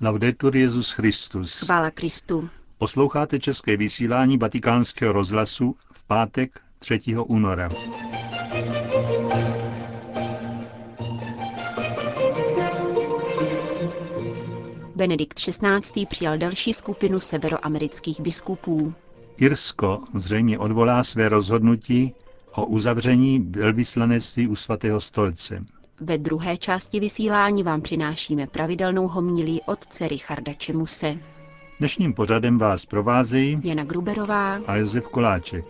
Laudetur 0.00 0.56
Jezus 0.56 0.92
Christus. 0.92 1.58
Chvála 1.60 1.90
Kristu. 1.90 2.48
Posloucháte 2.78 3.38
české 3.38 3.76
vysílání 3.76 4.38
Vatikánského 4.38 5.12
rozhlasu 5.12 5.76
v 5.92 6.04
pátek 6.04 6.60
3. 6.78 7.00
února. 7.26 7.70
Benedikt 14.96 15.40
XVI. 15.40 16.06
přijal 16.06 16.38
další 16.38 16.72
skupinu 16.72 17.20
severoamerických 17.20 18.20
biskupů. 18.20 18.94
Irsko 19.36 20.04
zřejmě 20.14 20.58
odvolá 20.58 21.04
své 21.04 21.28
rozhodnutí 21.28 22.14
o 22.52 22.66
uzavření 22.66 23.38
velvyslanectví 23.38 24.48
u 24.48 24.56
svatého 24.56 25.00
stolce. 25.00 25.64
Ve 26.00 26.18
druhé 26.18 26.56
části 26.56 27.00
vysílání 27.00 27.62
vám 27.62 27.80
přinášíme 27.80 28.46
pravidelnou 28.46 29.08
homilí 29.08 29.62
otce 29.66 30.08
Richarda 30.08 30.52
Čemuse. 30.52 31.18
Dnešním 31.78 32.14
pořadem 32.14 32.58
vás 32.58 32.86
provázejí 32.86 33.60
Jana 33.64 33.84
Gruberová 33.84 34.60
a 34.66 34.76
Josef 34.76 35.04
Koláček. 35.08 35.64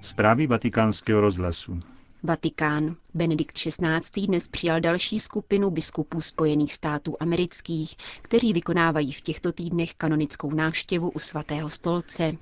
Zprávy 0.00 0.46
vatikánského 0.46 1.20
rozhlasu. 1.20 1.80
Vatikán. 2.22 2.96
Benedikt 3.14 3.54
XVI. 3.58 4.26
dnes 4.26 4.48
přijal 4.48 4.80
další 4.80 5.20
skupinu 5.20 5.70
biskupů 5.70 6.20
Spojených 6.20 6.72
států 6.72 7.16
amerických, 7.20 7.94
kteří 8.22 8.52
vykonávají 8.52 9.12
v 9.12 9.20
těchto 9.20 9.52
týdnech 9.52 9.94
kanonickou 9.94 10.50
návštěvu 10.54 11.10
u 11.10 11.18
svatého 11.18 11.70
stolce. 11.70 12.36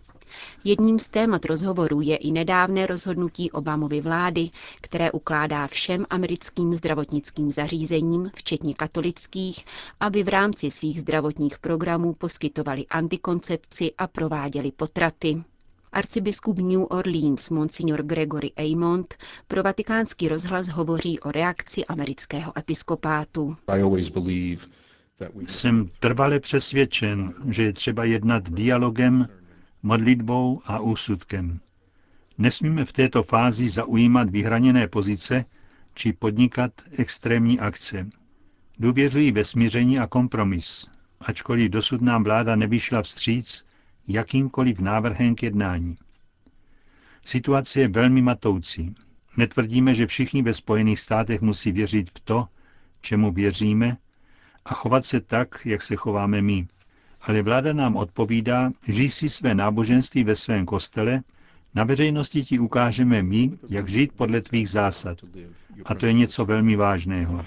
Jedním 0.65 0.99
z 0.99 1.09
témat 1.09 1.45
rozhovoru 1.45 2.01
je 2.01 2.17
i 2.17 2.33
nedávné 2.33 2.87
rozhodnutí 2.87 3.51
Obamovy 3.51 4.01
vlády, 4.01 4.51
které 4.81 5.13
ukládá 5.13 5.67
všem 5.67 6.07
americkým 6.11 6.75
zdravotnickým 6.75 7.53
zařízením, 7.53 8.31
včetně 8.35 8.75
katolických, 8.75 9.65
aby 10.01 10.23
v 10.23 10.29
rámci 10.29 10.71
svých 10.71 11.01
zdravotních 11.01 11.59
programů 11.59 12.13
poskytovali 12.13 12.87
antikoncepci 12.87 13.93
a 13.99 14.07
prováděli 14.07 14.73
potraty. 14.73 15.43
Arcibiskup 15.93 16.59
New 16.59 16.85
Orleans 16.91 17.51
Monsignor 17.51 18.03
Gregory 18.03 18.53
Aymont 18.57 19.15
pro 19.49 19.63
vatikánský 19.63 20.29
rozhlas 20.29 20.69
hovoří 20.69 21.21
o 21.21 21.33
reakci 21.33 21.85
amerického 21.85 22.59
episkopátu. 22.59 23.57
Jsem 25.49 25.89
trvale 26.01 26.41
přesvědčen, 26.41 27.35
že 27.49 27.63
je 27.63 27.73
třeba 27.73 28.05
jednat 28.05 28.51
dialogem, 28.51 29.29
modlitbou 29.83 30.63
a 30.65 30.79
úsudkem. 30.81 31.61
Nesmíme 32.39 32.85
v 32.85 32.93
této 32.93 33.23
fázi 33.23 33.69
zaujímat 33.69 34.31
vyhraněné 34.31 34.89
pozice 34.89 35.45
či 35.95 36.13
podnikat 36.13 36.73
extrémní 36.99 37.61
akce. 37.61 38.07
Důvěřují 38.79 39.33
ve 39.33 39.45
smíření 39.45 39.99
a 39.99 40.07
kompromis, 40.07 40.87
ačkoliv 41.21 41.71
dosud 41.71 42.01
nám 42.03 42.25
vláda 42.25 42.57
nevyšla 42.57 43.03
vstříc 43.03 43.65
jakýmkoliv 44.09 44.79
návrhem 44.79 45.35
k 45.35 45.43
jednání. 45.43 45.97
Situace 47.25 47.81
je 47.81 47.89
velmi 47.89 48.23
matoucí. 48.23 48.95
Netvrdíme, 49.37 49.95
že 49.95 50.07
všichni 50.07 50.43
ve 50.43 50.55
Spojených 50.55 51.01
státech 51.01 51.41
musí 51.41 51.73
věřit 51.73 52.11
v 52.11 52.21
to, 52.21 52.49
čemu 53.01 53.33
věříme, 53.33 53.97
a 54.65 54.75
chovat 54.75 55.05
se 55.05 55.21
tak, 55.21 55.67
jak 55.67 55.83
se 55.83 55.97
chováme 55.97 56.43
my. 56.43 56.67
Ale 57.23 57.43
vláda 57.43 57.73
nám 57.73 57.97
odpovídá, 57.97 58.71
žij 58.89 59.11
si 59.11 59.29
své 59.29 59.55
náboženství 59.55 60.25
ve 60.25 60.37
svém 60.37 60.67
kostele, 60.67 61.23
na 61.75 61.85
veřejnosti 61.85 62.45
ti 62.45 62.59
ukážeme 62.59 63.23
my, 63.23 63.51
jak 63.69 63.89
žít 63.89 64.13
podle 64.13 64.41
tvých 64.41 64.71
zásad. 64.71 65.19
A 65.85 65.95
to 65.95 66.07
je 66.07 66.13
něco 66.13 66.45
velmi 66.45 66.77
vážného. 66.77 67.45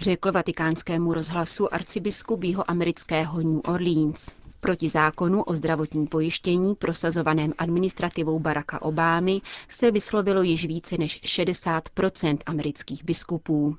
Řekl 0.00 0.32
vatikánskému 0.32 1.14
rozhlasu 1.14 1.74
arcibiskup 1.74 2.44
amerického 2.66 3.40
New 3.40 3.60
Orleans. 3.66 4.34
Proti 4.60 4.88
zákonu 4.88 5.42
o 5.42 5.54
zdravotním 5.54 6.06
pojištění 6.06 6.74
prosazovaném 6.74 7.52
administrativou 7.58 8.38
Baracka 8.38 8.82
Obámy 8.82 9.40
se 9.68 9.90
vyslovilo 9.90 10.42
již 10.42 10.66
více 10.66 10.98
než 10.98 11.22
60% 11.22 12.38
amerických 12.46 13.04
biskupů. 13.04 13.76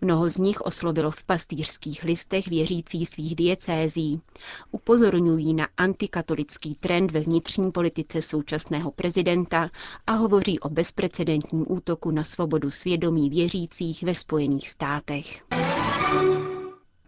Mnoho 0.00 0.30
z 0.30 0.36
nich 0.36 0.60
oslovilo 0.60 1.10
v 1.10 1.24
pastýřských 1.24 2.04
listech 2.04 2.48
věřící 2.48 3.06
svých 3.06 3.36
diecézí. 3.36 4.20
Upozorňují 4.70 5.54
na 5.54 5.68
antikatolický 5.76 6.74
trend 6.74 7.10
ve 7.10 7.20
vnitřní 7.20 7.70
politice 7.70 8.22
současného 8.22 8.90
prezidenta 8.90 9.70
a 10.06 10.12
hovoří 10.12 10.60
o 10.60 10.68
bezprecedentním 10.68 11.64
útoku 11.68 12.10
na 12.10 12.24
svobodu 12.24 12.70
svědomí 12.70 13.30
věřících 13.30 14.02
ve 14.02 14.14
Spojených 14.14 14.68
státech. 14.68 15.44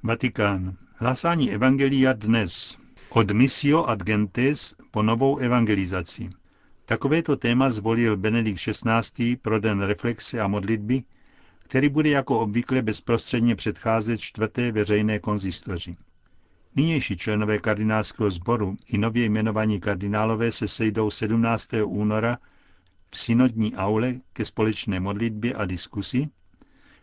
Vatikán. 0.02 0.76
Hlásání 0.94 1.50
Evangelia 1.50 2.12
dnes. 2.12 2.76
Od 3.10 3.30
misio 3.30 3.84
ad 3.84 4.02
gentes 4.02 4.74
po 4.90 5.02
novou 5.02 5.36
evangelizaci. 5.36 6.30
Takovéto 6.84 7.36
téma 7.36 7.70
zvolil 7.70 8.16
Benedikt 8.16 8.60
XVI. 8.60 9.36
pro 9.36 9.60
den 9.60 9.82
reflexe 9.82 10.40
a 10.40 10.48
modlitby, 10.48 11.02
který 11.64 11.88
bude 11.88 12.08
jako 12.10 12.40
obvykle 12.40 12.82
bezprostředně 12.82 13.56
předcházet 13.56 14.20
čtvrté 14.20 14.72
veřejné 14.72 15.18
konzistoři. 15.18 15.94
Nynější 16.76 17.16
členové 17.16 17.58
kardinálského 17.58 18.30
sboru 18.30 18.76
i 18.88 18.98
nově 18.98 19.24
jmenovaní 19.24 19.80
kardinálové 19.80 20.52
se 20.52 20.68
sejdou 20.68 21.10
17. 21.10 21.70
února 21.84 22.38
v 23.10 23.18
synodní 23.18 23.74
aule 23.74 24.14
ke 24.32 24.44
společné 24.44 25.00
modlitbě 25.00 25.54
a 25.54 25.64
diskusi, 25.64 26.28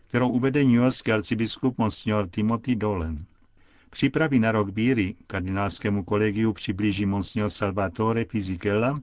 kterou 0.06 0.28
uvede 0.28 0.64
newyorský 0.64 1.12
arcibiskup 1.12 1.78
Monsignor 1.78 2.28
Timothy 2.28 2.76
Dolan. 2.76 3.18
Přípravy 3.90 4.38
na 4.38 4.52
rok 4.52 4.68
víry 4.68 5.14
kardinálskému 5.26 6.04
kolegiu 6.04 6.52
přiblíží 6.52 7.06
Monsignor 7.06 7.50
Salvatore 7.50 8.24
Fisichella, 8.24 9.00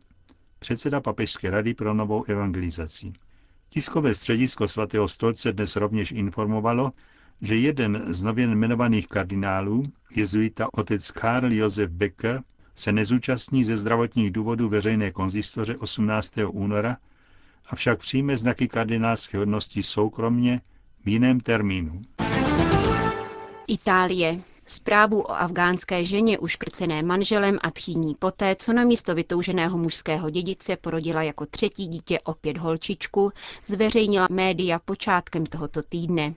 předseda 0.60 1.02
Papežské 1.02 1.50
rady 1.50 1.74
pro 1.74 1.94
novou 1.94 2.24
evangelizaci. 2.24 3.14
Tiskové 3.70 4.16
středisko 4.16 4.68
svatého 4.68 5.08
stolce 5.08 5.54
dnes 5.54 5.76
rovněž 5.76 6.12
informovalo, 6.12 6.92
že 7.42 7.56
jeden 7.56 8.14
z 8.14 8.24
nově 8.24 8.46
jmenovaných 8.46 9.08
kardinálů, 9.08 9.84
jezuita 10.16 10.68
otec 10.74 11.12
Karl 11.12 11.54
Josef 11.54 11.92
Becker, 11.92 12.44
se 12.76 12.92
nezúčastní 12.92 13.66
ze 13.66 13.78
zdravotních 13.78 14.32
důvodů 14.32 14.70
veřejné 14.70 15.12
konzistoře 15.12 15.76
18. 15.78 16.34
února, 16.48 16.98
avšak 17.70 18.00
přijme 18.00 18.38
znaky 18.38 18.68
kardinálské 18.68 19.38
hodnosti 19.38 19.84
soukromně 19.84 20.62
v 21.06 21.10
jiném 21.10 21.40
termínu. 21.40 22.02
Itálie. 23.68 24.40
Zprávu 24.72 25.22
o 25.22 25.32
afgánské 25.32 26.06
ženě 26.06 26.40
uškrcené 26.40 27.04
manželem 27.04 27.58
a 27.62 27.72
tchýní 27.72 28.16
poté, 28.16 28.56
co 28.56 28.74
na 28.74 28.84
místo 28.84 29.16
vytouženého 29.16 29.78
mužského 29.78 30.30
dědice 30.30 30.78
porodila 30.78 31.24
jako 31.24 31.46
třetí 31.46 31.88
dítě 31.88 32.20
opět 32.24 32.58
holčičku, 32.58 33.32
zveřejnila 33.66 34.28
média 34.32 34.80
počátkem 34.80 35.46
tohoto 35.46 35.82
týdne. 35.84 36.34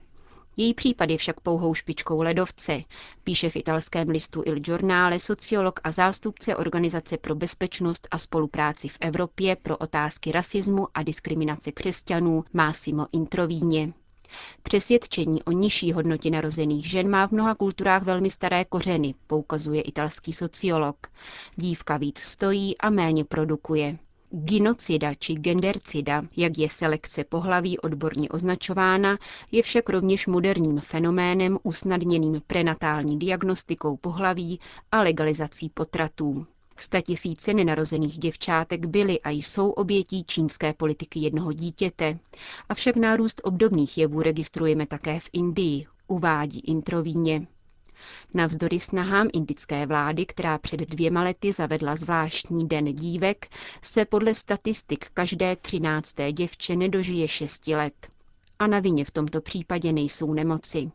Její 0.57 0.73
případ 0.73 1.09
je 1.09 1.17
však 1.17 1.39
pouhou 1.39 1.73
špičkou 1.73 2.21
ledovce, 2.21 2.81
píše 3.23 3.49
v 3.49 3.55
italském 3.55 4.09
listu 4.09 4.43
Il 4.45 4.59
Giornale 4.59 5.19
sociolog 5.19 5.79
a 5.83 5.91
zástupce 5.91 6.55
Organizace 6.55 7.17
pro 7.17 7.35
bezpečnost 7.35 8.07
a 8.11 8.17
spolupráci 8.17 8.87
v 8.87 8.97
Evropě 9.01 9.55
pro 9.55 9.77
otázky 9.77 10.31
rasismu 10.31 10.87
a 10.93 11.03
diskriminace 11.03 11.71
křesťanů 11.71 12.43
Massimo 12.53 13.07
Introvíně. 13.11 13.93
Přesvědčení 14.63 15.43
o 15.43 15.51
nižší 15.51 15.91
hodnotě 15.93 16.31
narozených 16.31 16.89
žen 16.89 17.09
má 17.09 17.27
v 17.27 17.31
mnoha 17.31 17.55
kulturách 17.55 18.03
velmi 18.03 18.29
staré 18.29 18.65
kořeny, 18.65 19.13
poukazuje 19.27 19.81
italský 19.81 20.33
sociolog. 20.33 21.07
Dívka 21.55 21.97
víc 21.97 22.19
stojí 22.19 22.77
a 22.77 22.89
méně 22.89 23.23
produkuje. 23.25 23.97
Ginocida 24.35 25.13
či 25.13 25.33
gendercida, 25.33 26.23
jak 26.37 26.57
je 26.57 26.69
selekce 26.69 27.23
pohlaví 27.23 27.79
odborně 27.79 28.29
označována, 28.29 29.17
je 29.51 29.63
však 29.63 29.89
rovněž 29.89 30.27
moderním 30.27 30.79
fenoménem 30.79 31.57
usnadněným 31.63 32.41
prenatální 32.47 33.19
diagnostikou 33.19 33.97
pohlaví 33.97 34.59
a 34.91 35.01
legalizací 35.01 35.69
potratů. 35.69 36.45
Statisíce 36.77 37.53
nenarozených 37.53 38.17
děvčátek 38.17 38.85
byly 38.85 39.21
a 39.21 39.29
jsou 39.29 39.69
obětí 39.69 40.23
čínské 40.23 40.73
politiky 40.73 41.19
jednoho 41.19 41.53
dítěte. 41.53 42.19
Avšak 42.69 42.95
nárůst 42.95 43.41
obdobných 43.43 43.97
jevů 43.97 44.21
registrujeme 44.21 44.87
také 44.87 45.19
v 45.19 45.29
Indii, 45.33 45.85
uvádí 46.07 46.59
Introvíně. 46.59 47.47
Navzdory 48.33 48.79
snahám 48.79 49.29
indické 49.33 49.85
vlády, 49.85 50.25
která 50.25 50.57
před 50.57 50.79
dvěma 50.79 51.23
lety 51.23 51.51
zavedla 51.51 51.95
zvláštní 51.95 52.67
den 52.67 52.85
dívek, 52.85 53.47
se 53.81 54.05
podle 54.05 54.35
statistik 54.35 55.07
každé 55.13 55.55
třinácté 55.55 56.31
děvče 56.31 56.75
nedožije 56.75 57.27
šesti 57.27 57.75
let. 57.75 58.07
A 58.59 58.67
na 58.67 58.79
vině 58.79 59.05
v 59.05 59.11
tomto 59.11 59.41
případě 59.41 59.93
nejsou 59.93 60.33
nemoci. 60.33 60.91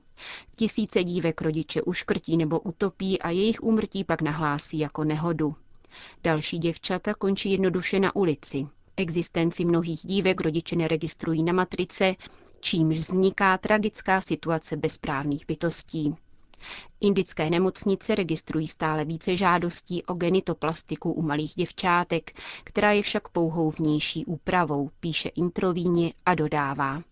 Tisíce 0.57 1.05
dívek 1.05 1.41
rodiče 1.41 1.83
uškrtí 1.83 2.37
nebo 2.37 2.61
utopí 2.61 3.23
a 3.23 3.31
jejich 3.31 3.63
úmrtí 3.63 4.05
pak 4.05 4.23
nahlásí 4.23 4.79
jako 4.79 5.05
nehodu. 5.05 5.57
Další 6.25 6.58
děvčata 6.58 7.14
končí 7.14 7.50
jednoduše 7.52 8.00
na 8.00 8.17
ulici. 8.17 8.67
Existenci 8.96 9.64
mnohých 9.64 10.00
dívek 10.00 10.40
rodiče 10.40 10.76
neregistrují 10.76 11.43
na 11.43 11.52
matrice, 11.52 12.14
čímž 12.61 12.99
vzniká 12.99 13.58
tragická 13.58 14.20
situace 14.20 14.76
bezprávných 14.76 15.46
bytostí. 15.46 16.14
Indické 17.00 17.50
nemocnice 17.50 18.14
registrují 18.14 18.67
stále 18.69 19.05
více 19.05 19.37
žádostí 19.37 20.02
o 20.05 20.14
genitoplastiku 20.14 21.12
u 21.12 21.23
malých 21.23 21.52
děvčátek, 21.55 22.32
která 22.64 22.93
je 22.93 23.02
však 23.02 23.29
pouhou 23.29 23.70
vnější 23.70 24.25
úpravou, 24.25 24.91
píše 25.00 25.29
introvíně 25.29 26.12
a 26.26 26.34
dodává. 26.34 27.02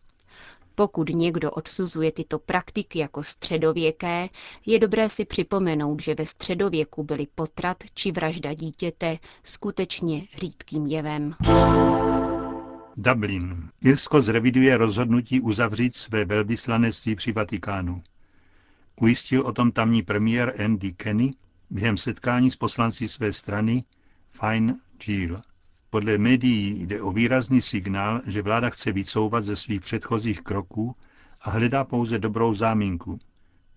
Pokud 0.79 1.09
někdo 1.09 1.51
odsuzuje 1.51 2.13
tyto 2.13 2.39
praktiky 2.39 2.99
jako 2.99 3.23
středověké, 3.23 4.29
je 4.67 4.79
dobré 4.79 5.09
si 5.09 5.25
připomenout, 5.25 6.03
že 6.03 6.15
ve 6.15 6.27
středověku 6.27 7.05
byly 7.05 7.27
potrat 7.35 7.77
či 7.95 8.13
vražda 8.13 8.55
dítěte 8.55 9.19
skutečně 9.43 10.27
řídkým 10.41 10.87
jevem. 10.87 11.35
Dublin. 12.97 13.69
Irsko 13.85 14.21
zreviduje 14.21 14.77
rozhodnutí 14.77 15.41
uzavřít 15.41 15.97
své 15.97 16.25
velvyslanectví 16.25 17.17
při 17.17 17.33
Vatikánu. 17.33 18.03
Ujistil 19.01 19.43
o 19.43 19.53
tom 19.53 19.73
tamní 19.73 20.03
premiér 20.03 20.63
Andy 20.65 20.93
Kenny 20.93 21.31
během 21.71 21.97
setkání 21.97 22.51
s 22.51 22.57
poslanci 22.57 23.09
své 23.09 23.33
strany 23.33 23.85
Fine 24.31 24.77
Gael. 25.07 25.43
Podle 25.97 26.19
médií 26.19 26.87
jde 26.87 27.03
o 27.03 27.13
výrazný 27.13 27.63
signál, 27.63 28.21
že 28.27 28.43
vláda 28.43 28.71
chce 28.71 28.93
vycouvat 28.93 29.45
ze 29.45 29.57
svých 29.57 29.81
předchozích 29.81 30.43
kroků 30.43 30.97
a 31.41 31.51
hledá 31.51 31.85
pouze 31.85 32.19
dobrou 32.19 32.55
záminku. 32.55 33.19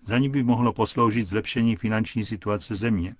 Za 0.05 0.17
ní 0.17 0.29
by 0.29 0.43
mohlo 0.43 0.73
posloužit 0.73 1.27
zlepšení 1.27 1.75
finanční 1.75 2.25
situace 2.25 2.75
země. 2.75 3.13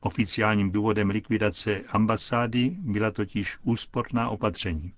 Oficiálním 0.00 0.70
důvodem 0.70 1.10
likvidace 1.10 1.82
ambasády 1.90 2.76
byla 2.78 3.10
totiž 3.10 3.58
úsporná 3.62 4.28
opatření. 4.28 4.92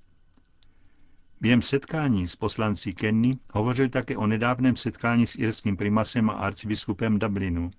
Během 1.41 1.63
setkání 1.63 2.29
s 2.29 2.37
poslanci 2.37 2.93
Kenny 2.93 3.39
hovořil 3.53 3.89
také 3.89 4.17
o 4.17 4.27
nedávném 4.27 4.77
setkání 4.77 5.27
s 5.27 5.37
irským 5.37 5.77
primasem 5.77 6.31
a 6.31 6.33
arcibiskupem 6.33 7.19
Dublinu. 7.19 7.71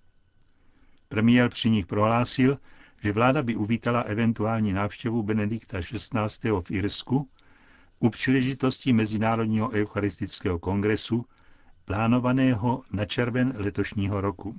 Premiér 1.08 1.50
při 1.50 1.70
nich 1.70 1.86
prohlásil, 1.86 2.58
že 3.04 3.12
vláda 3.14 3.44
by 3.44 3.56
uvítala 3.56 4.02
eventuální 4.02 4.74
návštěvu 4.74 5.24
Benedikta 5.24 5.82
XVI. 5.82 6.52
v 6.62 6.72
Irsku 6.72 7.30
u 8.00 8.10
příležitosti 8.10 8.94
Mezinárodního 8.94 9.70
eucharistického 9.72 10.60
kongresu, 10.60 11.26
plánovaného 11.86 12.82
na 12.94 13.06
červen 13.06 13.54
letošního 13.58 14.22
roku. 14.22 14.56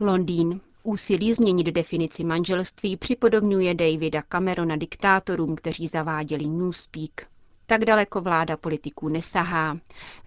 Londýn. 0.00 0.60
Úsilí 0.82 1.34
změnit 1.34 1.66
definici 1.66 2.24
manželství 2.24 2.96
připodobňuje 2.96 3.74
Davida 3.74 4.22
Camerona 4.32 4.76
diktátorům, 4.76 5.56
kteří 5.56 5.86
zaváděli 5.86 6.48
Newspeak. 6.48 7.26
Tak 7.66 7.84
daleko 7.84 8.20
vláda 8.20 8.56
politiků 8.56 9.08
nesahá, 9.08 9.78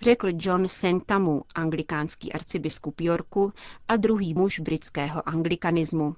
řekl 0.02 0.28
John 0.40 0.68
Sentamu, 0.68 1.42
anglikánský 1.56 2.34
arcibiskup 2.34 3.02
Yorku 3.02 3.54
a 3.88 3.96
druhý 3.96 4.34
muž 4.34 4.60
britského 4.60 5.30
anglikanismu. 5.30 6.16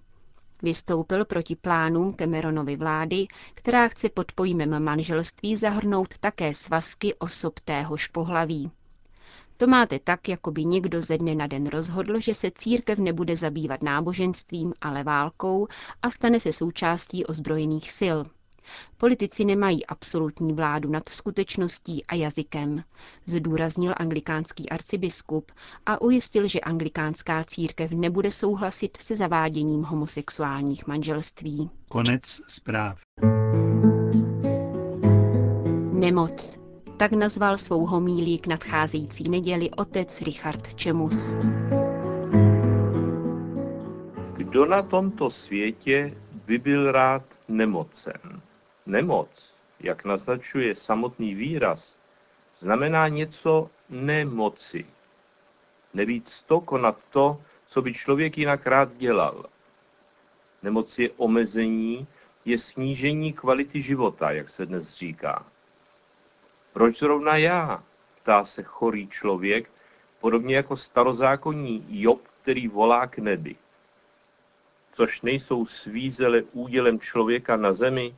Vystoupil 0.61 1.25
proti 1.25 1.55
plánům 1.55 2.13
Cameronovy 2.13 2.75
vlády, 2.75 3.27
která 3.53 3.87
chce 3.87 4.09
pod 4.09 4.31
pojmem 4.31 4.83
manželství 4.83 5.55
zahrnout 5.55 6.17
také 6.17 6.53
svazky 6.53 7.13
osob 7.13 7.59
téhož 7.59 8.07
pohlaví. 8.07 8.71
To 9.57 9.67
máte 9.67 9.99
tak, 9.99 10.29
jako 10.29 10.51
by 10.51 10.65
někdo 10.65 11.01
ze 11.01 11.17
dne 11.17 11.35
na 11.35 11.47
den 11.47 11.65
rozhodl, 11.67 12.19
že 12.19 12.33
se 12.33 12.51
církev 12.55 12.99
nebude 12.99 13.35
zabývat 13.35 13.83
náboženstvím, 13.83 14.73
ale 14.81 15.03
válkou 15.03 15.67
a 16.01 16.11
stane 16.11 16.39
se 16.39 16.53
součástí 16.53 17.25
ozbrojených 17.25 17.91
sil. 17.99 18.17
Politici 18.97 19.45
nemají 19.45 19.85
absolutní 19.85 20.53
vládu 20.53 20.91
nad 20.91 21.09
skutečností 21.09 22.05
a 22.05 22.15
jazykem, 22.15 22.83
zdůraznil 23.25 23.93
anglikánský 23.97 24.69
arcibiskup 24.69 25.51
a 25.85 26.01
ujistil, 26.01 26.47
že 26.47 26.59
anglikánská 26.59 27.43
církev 27.43 27.91
nebude 27.91 28.31
souhlasit 28.31 28.97
se 29.01 29.15
zaváděním 29.15 29.83
homosexuálních 29.83 30.87
manželství. 30.87 31.69
Konec 31.89 32.41
zpráv. 32.47 32.99
Nemoc. 35.91 36.59
Tak 36.97 37.11
nazval 37.11 37.57
svou 37.57 37.85
homílí 37.85 38.37
k 38.37 38.47
nadcházející 38.47 39.29
neděli 39.29 39.69
otec 39.71 40.21
Richard 40.21 40.73
Čemus. 40.73 41.35
Kdo 44.37 44.65
na 44.65 44.81
tomto 44.81 45.29
světě 45.29 46.17
by 46.45 46.57
byl 46.57 46.91
rád 46.91 47.23
nemocen? 47.47 48.41
Nemoc, 48.87 49.27
jak 49.79 50.05
naznačuje 50.05 50.75
samotný 50.75 51.35
výraz, 51.35 51.99
znamená 52.57 53.07
něco 53.07 53.69
nemoci. 53.89 54.85
Nebýt 55.93 56.43
to 56.43 56.61
konat 56.61 56.97
to, 57.09 57.41
co 57.67 57.81
by 57.81 57.93
člověk 57.93 58.37
jinak 58.37 58.67
rád 58.67 58.97
dělal. 58.97 59.45
Nemoc 60.63 60.99
je 60.99 61.09
omezení, 61.17 62.07
je 62.45 62.57
snížení 62.57 63.33
kvality 63.33 63.81
života, 63.81 64.31
jak 64.31 64.49
se 64.49 64.65
dnes 64.65 64.95
říká. 64.95 65.45
Proč 66.73 66.99
zrovna 66.99 67.37
já? 67.37 67.83
Ptá 68.21 68.45
se 68.45 68.63
chorý 68.63 69.07
člověk, 69.07 69.71
podobně 70.19 70.55
jako 70.55 70.75
starozákonní 70.75 71.85
Job, 71.89 72.21
který 72.41 72.67
volá 72.67 73.07
k 73.07 73.17
nebi. 73.17 73.55
Což 74.91 75.21
nejsou 75.21 75.65
svízele 75.65 76.41
údělem 76.41 76.99
člověka 76.99 77.57
na 77.57 77.73
zemi, 77.73 78.15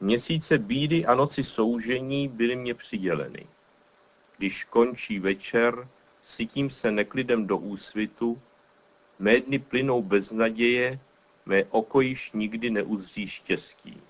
Měsíce 0.00 0.58
bídy 0.58 1.06
a 1.06 1.14
noci 1.14 1.42
soužení 1.44 2.28
byly 2.28 2.56
mě 2.56 2.74
přiděleny. 2.74 3.46
Když 4.38 4.64
končí 4.64 5.18
večer, 5.18 5.88
sytím 6.22 6.70
se 6.70 6.90
neklidem 6.90 7.46
do 7.46 7.58
úsvitu, 7.58 8.42
mé 9.18 9.40
dny 9.40 9.58
plynou 9.58 10.02
bez 10.02 10.32
naděje, 10.32 11.00
mé 11.46 11.64
oko 11.64 12.00
již 12.00 12.32
nikdy 12.32 12.70
neuzří 12.70 13.26
štěstí. 13.26 14.02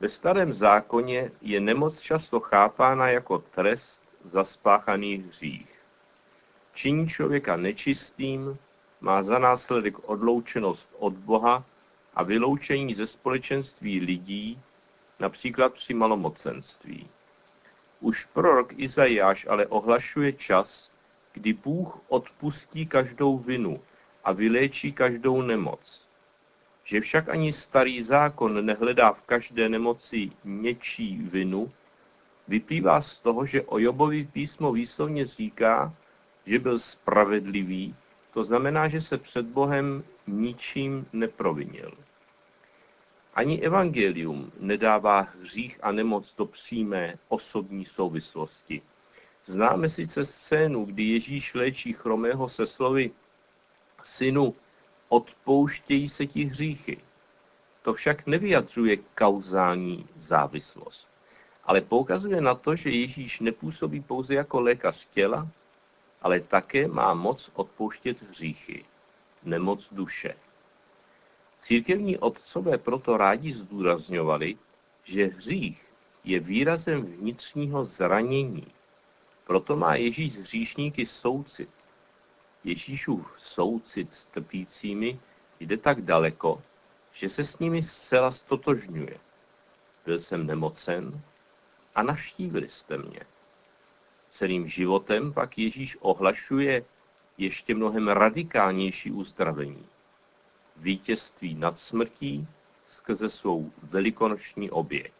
Ve 0.00 0.08
starém 0.08 0.52
zákoně 0.52 1.30
je 1.40 1.60
nemoc 1.60 2.00
často 2.00 2.40
chápána 2.40 3.08
jako 3.08 3.38
trest 3.38 4.02
za 4.24 4.44
spáchaný 4.44 5.16
hřích. 5.16 5.82
Činí 6.74 7.08
člověka 7.08 7.56
nečistým, 7.56 8.58
má 9.00 9.22
za 9.22 9.38
následek 9.38 10.08
odloučenost 10.08 10.88
od 10.98 11.12
Boha 11.12 11.64
a 12.16 12.22
vyloučení 12.22 12.94
ze 12.94 13.06
společenství 13.06 14.00
lidí, 14.00 14.60
například 15.20 15.74
při 15.74 15.94
malomocenství. 15.94 17.08
Už 18.00 18.24
prorok 18.24 18.72
Izajáš 18.76 19.46
ale 19.46 19.66
ohlašuje 19.66 20.32
čas, 20.32 20.90
kdy 21.32 21.52
Bůh 21.52 22.00
odpustí 22.08 22.86
každou 22.86 23.38
vinu 23.38 23.80
a 24.24 24.32
vyléčí 24.32 24.92
každou 24.92 25.42
nemoc. 25.42 26.08
Že 26.84 27.00
však 27.00 27.28
ani 27.28 27.52
starý 27.52 28.02
zákon 28.02 28.66
nehledá 28.66 29.12
v 29.12 29.22
každé 29.22 29.68
nemoci 29.68 30.30
něčí 30.44 31.16
vinu, 31.16 31.72
vyplývá 32.48 33.00
z 33.00 33.18
toho, 33.18 33.46
že 33.46 33.62
o 33.62 33.78
Jobovi 33.78 34.28
písmo 34.32 34.72
výslovně 34.72 35.26
říká, 35.26 35.94
že 36.46 36.58
byl 36.58 36.78
spravedlivý, 36.78 37.94
to 38.36 38.44
znamená, 38.44 38.88
že 38.88 39.00
se 39.00 39.18
před 39.18 39.46
Bohem 39.46 40.04
ničím 40.26 41.06
neprovinil. 41.12 41.92
Ani 43.34 43.62
evangelium 43.62 44.52
nedává 44.60 45.20
hřích 45.20 45.78
a 45.82 45.92
nemoc 45.92 46.34
do 46.34 46.46
přímé 46.46 47.18
osobní 47.28 47.84
souvislosti. 47.84 48.82
Známe 49.46 49.88
sice 49.88 50.24
scénu, 50.24 50.84
kdy 50.84 51.02
Ježíš 51.02 51.54
léčí 51.54 51.92
chromého 51.92 52.48
se 52.48 52.66
slovy 52.66 53.10
Synu, 54.02 54.54
odpouštějí 55.08 56.08
se 56.08 56.26
ti 56.26 56.44
hříchy. 56.44 56.98
To 57.82 57.94
však 57.94 58.26
nevyjadřuje 58.26 58.96
kauzální 58.96 60.06
závislost, 60.16 61.08
ale 61.64 61.80
poukazuje 61.80 62.40
na 62.40 62.54
to, 62.54 62.76
že 62.76 62.90
Ježíš 62.90 63.40
nepůsobí 63.40 64.00
pouze 64.00 64.34
jako 64.34 64.60
lékař 64.60 65.08
těla, 65.10 65.48
ale 66.26 66.40
také 66.40 66.88
má 66.88 67.14
moc 67.14 67.50
odpouštět 67.54 68.22
hříchy, 68.22 68.84
nemoc 69.42 69.88
duše. 69.92 70.34
Církevní 71.58 72.18
otcové 72.18 72.78
proto 72.78 73.16
rádi 73.16 73.52
zdůrazňovali, 73.52 74.58
že 75.04 75.26
hřích 75.26 75.86
je 76.24 76.40
výrazem 76.40 77.02
vnitřního 77.02 77.84
zranění. 77.84 78.66
Proto 79.46 79.76
má 79.76 79.94
Ježíš 79.94 80.32
z 80.32 80.40
hříšníky 80.40 81.06
soucit. 81.06 81.70
Ježíšův 82.64 83.34
soucit 83.38 84.12
s 84.12 84.26
trpícími 84.26 85.20
jde 85.60 85.76
tak 85.76 86.02
daleko, 86.02 86.62
že 87.12 87.28
se 87.28 87.44
s 87.44 87.58
nimi 87.58 87.82
zcela 87.82 88.30
stotožňuje. 88.30 89.18
Byl 90.06 90.18
jsem 90.18 90.46
nemocen 90.46 91.20
a 91.94 92.02
navštívili 92.02 92.68
jste 92.68 92.98
mě. 92.98 93.20
Celým 94.36 94.68
životem 94.68 95.32
pak 95.32 95.58
Ježíš 95.58 95.96
ohlašuje 96.00 96.84
ještě 97.38 97.74
mnohem 97.74 98.08
radikálnější 98.08 99.12
uzdravení 99.12 99.86
vítězství 100.76 101.54
nad 101.54 101.78
smrtí 101.78 102.48
skrze 102.84 103.30
svou 103.30 103.72
velikonoční 103.82 104.70
oběť. 104.70 105.12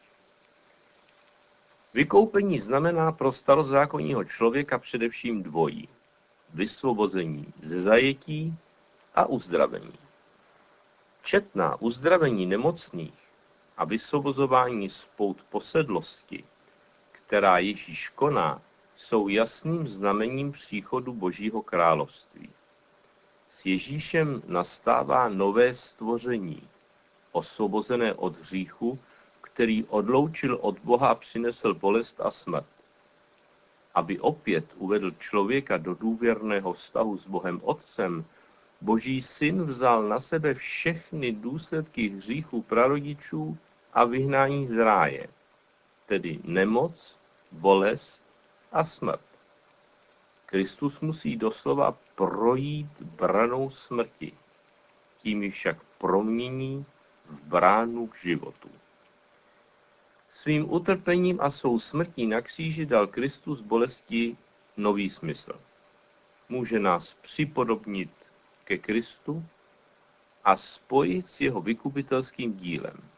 Vykoupení 1.95 2.59
znamená 2.59 3.13
pro 3.13 3.33
starozákonního 3.33 4.25
člověka 4.25 4.79
především 4.79 5.43
dvojí. 5.43 5.89
Vysvobození 6.55 7.53
ze 7.63 7.83
zajetí 7.83 8.55
a 9.15 9.27
uzdravení. 9.27 9.99
Četná 11.23 11.81
uzdravení 11.81 12.47
nemocných 12.47 13.35
a 13.77 13.85
vysvobozování 13.85 14.89
z 14.89 15.05
pout 15.17 15.43
posedlosti, 15.43 16.45
která 17.13 17.59
Ježíš 17.59 18.09
koná, 18.09 18.63
jsou 18.97 19.29
jasným 19.29 19.89
znamením 19.89 20.53
příchodu 20.53 21.13
Božího 21.13 21.63
království. 21.63 22.51
S 23.49 23.67
Ježíšem 23.67 24.43
nastává 24.47 25.29
nové 25.29 25.75
stvoření, 25.75 26.69
osvobozené 27.33 28.15
od 28.15 28.37
hříchu, 28.37 28.99
který 29.41 29.85
odloučil 29.85 30.59
od 30.61 30.79
Boha 30.79 31.09
a 31.09 31.15
přinesl 31.15 31.75
bolest 31.75 32.21
a 32.21 32.31
smrt. 32.31 32.67
Aby 33.95 34.21
opět 34.21 34.65
uvedl 34.77 35.11
člověka 35.11 35.77
do 35.77 35.95
důvěrného 35.95 36.73
vztahu 36.73 37.19
s 37.19 37.27
Bohem 37.27 37.61
Otcem, 37.65 38.25
Boží 38.81 39.23
syn 39.23 39.63
vzal 39.63 40.03
na 40.03 40.21
sebe 40.21 40.55
všechny 40.55 41.33
důsledky 41.33 42.09
hříchu 42.09 42.63
prarodičů 42.63 43.59
a 43.93 44.05
vyhnání 44.05 44.67
z 44.67 44.77
ráje, 44.77 45.27
tedy 46.07 46.41
nemoc, 46.45 47.19
bolest 47.53 48.26
a 48.73 48.85
smrt. 48.85 49.21
Kristus 50.47 51.01
musí 51.01 51.37
doslova 51.37 51.99
projít 52.15 53.03
branou 53.03 53.71
smrti, 53.71 54.33
tím 55.19 55.43
ji 55.43 55.51
však 55.51 55.83
promění 55.99 56.85
v 57.27 57.41
bránu 57.43 58.07
k 58.07 58.17
životu. 58.17 58.71
Svým 60.31 60.73
utrpením 60.73 61.41
a 61.41 61.51
svou 61.51 61.79
smrtí 61.79 62.27
na 62.27 62.41
kříži 62.41 62.87
dal 62.87 63.07
Kristus 63.07 63.61
bolesti 63.61 64.37
nový 64.77 65.11
smysl. 65.11 65.61
Může 66.49 66.79
nás 66.79 67.15
připodobnit 67.15 68.11
ke 68.65 68.79
Kristu 68.79 69.45
a 70.45 70.57
spojit 70.57 71.29
s 71.29 71.41
jeho 71.41 71.61
vykupitelským 71.61 72.57
dílem. 72.57 73.11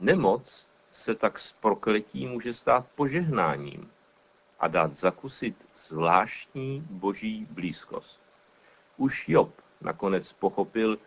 Nemoc 0.00 0.66
se 0.90 1.14
tak 1.14 1.38
z 1.38 1.52
prokletí 1.52 2.26
může 2.26 2.54
stát 2.54 2.86
požehnáním 2.94 3.90
a 4.58 4.68
dát 4.68 4.94
zakusit 4.94 5.66
zvláštní 5.78 6.80
boží 6.90 7.46
blízkost. 7.50 8.20
Už 8.96 9.28
Job 9.28 9.50
nakonec 9.80 10.32
pochopil, 10.32 10.98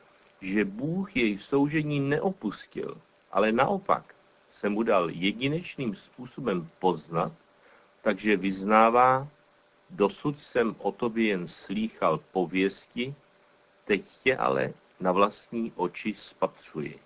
že 0.42 0.66
Bůh 0.66 1.16
jej 1.16 1.38
soužení 1.38 2.00
neopustil, 2.00 2.98
ale 3.32 3.52
naopak 3.52 4.16
se 4.48 4.70
mu 4.70 4.84
dal 4.84 5.10
jedinečným 5.10 5.96
způsobem 5.96 6.70
poznat, 6.80 7.32
takže 8.02 8.38
vyznává, 8.38 9.28
dosud 9.90 10.42
jsem 10.42 10.76
o 10.80 10.92
tobě 10.92 11.28
jen 11.28 11.48
slýchal 11.48 12.20
pověsti, 12.32 13.16
teď 13.86 14.06
tě 14.24 14.38
ale 14.38 14.74
na 15.00 15.12
vlastní 15.12 15.72
oči 15.76 16.14
spatřuji. 16.14 17.00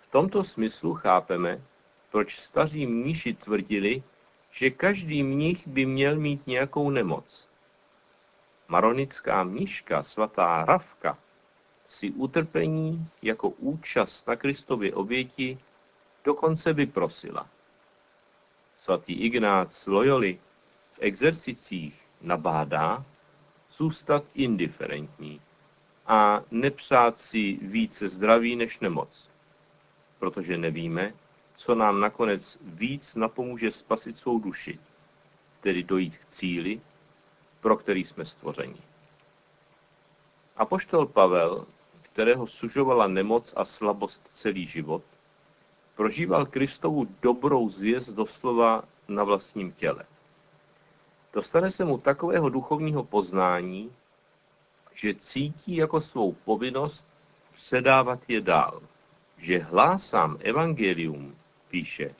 V 0.00 0.10
tomto 0.10 0.44
smyslu 0.44 0.94
chápeme, 0.94 1.62
proč 2.10 2.38
staří 2.38 2.86
mniši 2.86 3.34
tvrdili, 3.34 4.02
že 4.54 4.70
každý 4.70 5.22
mnich 5.22 5.68
by 5.68 5.86
měl 5.86 6.16
mít 6.16 6.46
nějakou 6.46 6.90
nemoc. 6.90 7.48
Maronická 8.68 9.44
mniška 9.44 10.02
svatá 10.02 10.64
Ravka 10.64 11.18
si 11.86 12.10
utrpení 12.10 13.08
jako 13.22 13.48
účast 13.48 14.26
na 14.26 14.36
Kristově 14.36 14.94
oběti 14.94 15.58
dokonce 16.24 16.72
vyprosila. 16.72 17.48
Svatý 18.76 19.12
Ignác 19.12 19.86
Loyoli 19.86 20.38
v 20.92 20.98
exercicích 21.00 22.04
nabádá 22.20 23.04
zůstat 23.70 24.24
indiferentní 24.34 25.40
a 26.06 26.40
nepřát 26.50 27.18
si 27.18 27.58
více 27.62 28.08
zdraví 28.08 28.56
než 28.56 28.80
nemoc, 28.80 29.30
protože 30.18 30.58
nevíme, 30.58 31.14
co 31.56 31.74
nám 31.74 32.00
nakonec 32.00 32.58
víc 32.62 33.14
napomůže 33.14 33.70
spasit 33.70 34.18
svou 34.18 34.38
duši, 34.38 34.78
tedy 35.60 35.82
dojít 35.82 36.18
k 36.18 36.24
cíli, 36.26 36.80
pro 37.60 37.76
který 37.76 38.04
jsme 38.04 38.24
stvořeni. 38.24 38.80
Apoštol 40.56 41.06
Pavel, 41.06 41.66
kterého 42.02 42.46
sužovala 42.46 43.06
nemoc 43.06 43.54
a 43.56 43.64
slabost 43.64 44.28
celý 44.28 44.66
život, 44.66 45.02
prožíval 45.96 46.46
Kristovu 46.46 47.08
dobrou 47.22 47.68
zvěst 47.68 48.10
doslova 48.10 48.82
na 49.08 49.24
vlastním 49.24 49.72
těle. 49.72 50.04
Dostane 51.32 51.70
se 51.70 51.84
mu 51.84 51.98
takového 51.98 52.48
duchovního 52.48 53.04
poznání, 53.04 53.92
že 54.94 55.14
cítí 55.14 55.76
jako 55.76 56.00
svou 56.00 56.32
povinnost 56.32 57.08
předávat 57.52 58.20
je 58.28 58.40
dál. 58.40 58.82
Že 59.38 59.58
hlásám 59.58 60.38
evangelium, 60.40 61.36
píše, 61.74 62.14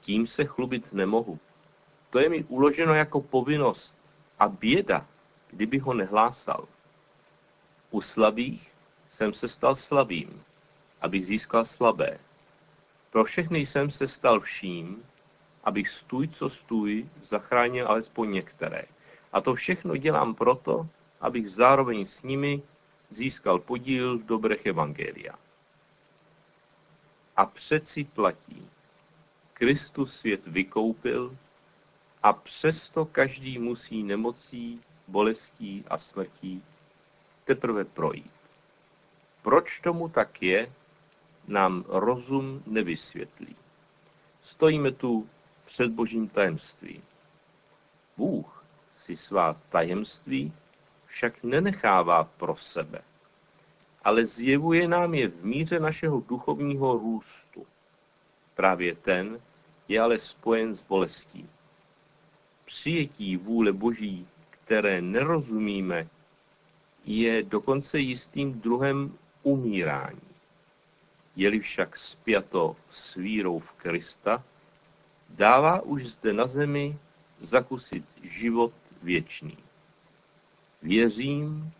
tím 0.00 0.26
se 0.26 0.44
chlubit 0.44 0.92
nemohu. 0.92 1.38
To 2.10 2.18
je 2.18 2.28
mi 2.28 2.44
uloženo 2.44 2.94
jako 2.94 3.20
povinnost 3.20 3.98
a 4.38 4.48
běda, 4.48 5.06
kdyby 5.50 5.78
ho 5.78 5.94
nehlásal. 5.94 6.66
U 7.90 8.00
slabých 8.00 8.72
jsem 9.08 9.32
se 9.32 9.48
stal 9.48 9.74
slabým, 9.74 10.42
abych 11.00 11.26
získal 11.26 11.64
slabé. 11.64 12.18
Pro 13.10 13.24
všechny 13.24 13.58
jsem 13.58 13.90
se 13.90 14.06
stal 14.06 14.40
vším, 14.40 15.02
abych 15.64 15.88
stůj 15.88 16.28
co 16.28 16.48
stůj 16.48 17.06
zachránil 17.22 17.88
alespoň 17.88 18.32
některé. 18.32 18.82
A 19.32 19.40
to 19.40 19.54
všechno 19.54 19.96
dělám 19.96 20.34
proto, 20.34 20.86
abych 21.20 21.50
zároveň 21.50 22.06
s 22.06 22.22
nimi 22.22 22.62
získal 23.10 23.58
podíl 23.58 24.18
v 24.18 24.26
dobrech 24.26 24.66
Evangelia. 24.66 25.38
A 27.36 27.46
přeci 27.46 28.04
platí. 28.04 28.68
Kristus 29.52 30.16
svět 30.16 30.46
vykoupil 30.46 31.36
a 32.22 32.32
přesto 32.32 33.04
každý 33.04 33.58
musí 33.58 34.02
nemocí, 34.02 34.80
bolestí 35.08 35.84
a 35.88 35.98
smrtí 35.98 36.62
teprve 37.44 37.84
projít. 37.84 38.30
Proč 39.42 39.80
tomu 39.80 40.08
tak 40.08 40.42
je, 40.42 40.72
nám 41.48 41.84
rozum 41.88 42.62
nevysvětlí. 42.66 43.56
Stojíme 44.42 44.92
tu 44.92 45.28
před 45.64 45.90
božím 45.90 46.28
tajemstvím. 46.28 47.02
Bůh 48.16 48.64
si 48.92 49.16
svá 49.16 49.60
tajemství 49.68 50.52
však 51.06 51.42
nenechává 51.42 52.24
pro 52.24 52.56
sebe, 52.56 53.02
ale 54.04 54.26
zjevuje 54.26 54.88
nám 54.88 55.14
je 55.14 55.28
v 55.28 55.44
míře 55.44 55.80
našeho 55.80 56.20
duchovního 56.20 56.98
růstu. 56.98 57.66
Právě 58.54 58.94
ten 58.94 59.40
je 59.88 60.00
ale 60.00 60.18
spojen 60.18 60.74
s 60.74 60.82
bolestí. 60.82 61.48
Přijetí 62.64 63.36
vůle 63.36 63.72
Boží, 63.72 64.26
které 64.50 65.02
nerozumíme, 65.02 66.08
je 67.04 67.42
dokonce 67.42 67.98
jistým 67.98 68.60
druhem 68.60 69.18
umírání. 69.42 70.20
Je-li 71.36 71.60
však 71.60 71.96
spjato 71.96 72.76
s 72.90 73.14
vírou 73.14 73.58
v 73.58 73.72
Krista, 73.72 74.44
dává 75.28 75.80
už 75.80 76.06
zde 76.06 76.32
na 76.32 76.46
zemi 76.46 76.98
zakusit 77.40 78.04
život 78.22 78.72
věčný. 79.02 79.56
Věřím, 80.82 81.72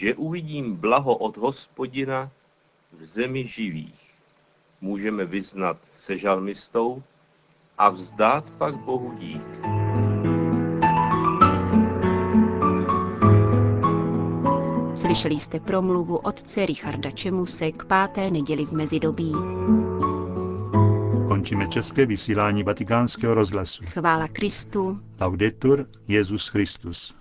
že 0.00 0.14
uvidím 0.14 0.76
blaho 0.76 1.14
od 1.16 1.36
hospodina 1.36 2.30
v 2.92 3.04
zemi 3.04 3.46
živých. 3.46 4.14
Můžeme 4.80 5.24
vyznat 5.24 5.76
se 5.94 6.18
žalmistou 6.18 7.02
a 7.78 7.88
vzdát 7.90 8.50
pak 8.50 8.76
Bohu 8.76 9.12
dík. 9.18 9.42
Slyšeli 14.94 15.34
jste 15.34 15.60
promluvu 15.60 16.16
otce 16.16 16.66
Richarda 16.66 17.10
Čemuse 17.10 17.72
k 17.72 17.84
páté 17.84 18.30
neděli 18.30 18.66
v 18.66 18.72
mezidobí. 18.72 19.32
Končíme 21.28 21.68
české 21.68 22.06
vysílání 22.06 22.62
vatikánského 22.62 23.34
rozhlasu. 23.34 23.84
Chvála 23.86 24.28
Kristu. 24.28 25.00
Laudetur 25.20 25.86
Jezus 26.08 26.48
Christus. 26.48 27.19